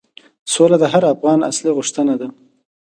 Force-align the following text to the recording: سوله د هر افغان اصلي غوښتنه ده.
سوله 0.53 0.77
د 0.81 0.85
هر 0.93 1.03
افغان 1.13 1.39
اصلي 1.49 1.71
غوښتنه 1.77 2.13
ده. 2.21 2.27